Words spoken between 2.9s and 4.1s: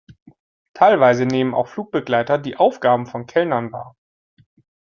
von Kellnern wahr.